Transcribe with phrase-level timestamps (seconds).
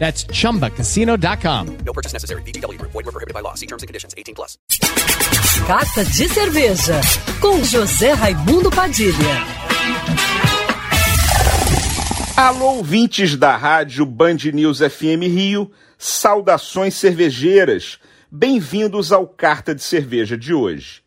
[0.00, 1.76] That's chumbacasino.com.
[1.84, 2.42] No purchase necessary.
[2.42, 2.92] VGW Group.
[2.92, 3.54] Void were prohibited by law.
[3.54, 4.14] See terms and conditions.
[4.16, 4.56] 18 plus.
[5.66, 7.00] Carta de Cerveja,
[7.38, 9.14] com José Raimundo Padilha.
[12.34, 17.98] Alô, ouvintes da rádio Band News FM Rio, saudações cervejeiras.
[18.32, 21.02] Bem-vindos ao Carta de Cerveja de hoje.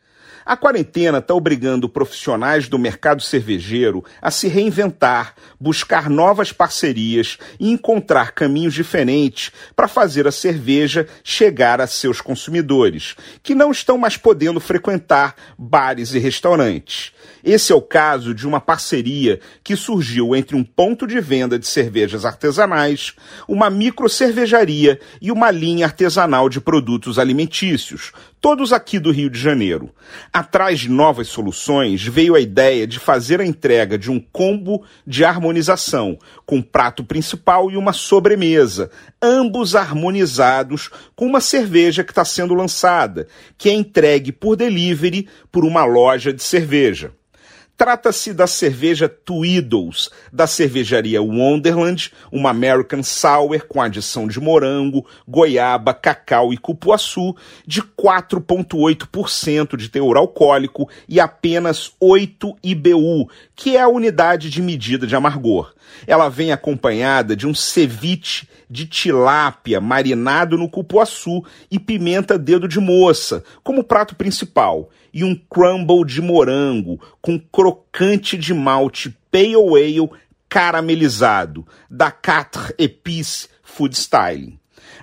[0.45, 7.71] A quarentena está obrigando profissionais do mercado cervejeiro a se reinventar, buscar novas parcerias e
[7.71, 14.17] encontrar caminhos diferentes para fazer a cerveja chegar a seus consumidores, que não estão mais
[14.17, 17.13] podendo frequentar bares e restaurantes.
[17.43, 21.67] Esse é o caso de uma parceria que surgiu entre um ponto de venda de
[21.67, 23.13] cervejas artesanais,
[23.47, 28.11] uma micro cervejaria e uma linha artesanal de produtos alimentícios,
[28.43, 29.89] todos aqui do Rio de Janeiro.
[30.33, 35.23] Atrás de novas soluções veio a ideia de fazer a entrega de um combo de
[35.23, 42.53] harmonização, com prato principal e uma sobremesa, ambos harmonizados com uma cerveja que está sendo
[42.53, 47.13] lançada, que é entregue por delivery por uma loja de cerveja.
[47.75, 55.91] Trata-se da cerveja Tweedles, da cervejaria Wonderland, uma American Sour com adição de morango, goiaba,
[55.91, 63.87] cacau e cupuaçu, de 4,8% de teor alcoólico e apenas 8 IBU, que é a
[63.87, 65.73] unidade de medida de amargor.
[66.05, 72.79] Ela vem acompanhada de um ceviche de tilápia marinado no cupuaçu e pimenta dedo de
[72.79, 80.09] moça, como prato principal, e um crumble de morango com crocante de malte pale ale
[80.49, 84.59] caramelizado, da Quatre Épices Food Styling.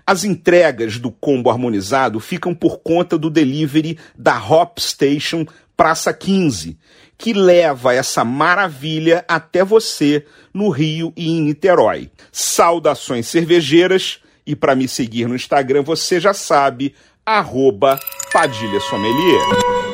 [0.07, 6.77] As entregas do combo harmonizado ficam por conta do delivery da Hop Station Praça 15,
[7.17, 12.11] que leva essa maravilha até você no Rio e em Niterói.
[12.31, 16.95] Saudações cervejeiras e para me seguir no Instagram você já sabe,
[17.39, 17.99] arroba
[18.33, 19.41] Padilha Sommelier.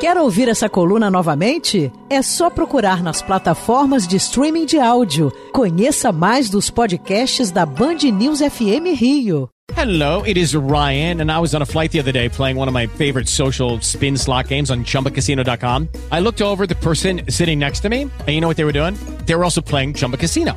[0.00, 1.90] Quer ouvir essa coluna novamente?
[2.08, 5.32] É só procurar nas plataformas de streaming de áudio.
[5.52, 9.48] Conheça mais dos podcasts da Band News FM Rio.
[9.74, 12.68] Hello, it is Ryan, and I was on a flight the other day playing one
[12.68, 15.88] of my favorite social spin slot games on chumbacasino.com.
[16.10, 18.72] I looked over the person sitting next to me, and you know what they were
[18.72, 18.94] doing?
[19.26, 20.56] They were also playing Chumba Casino.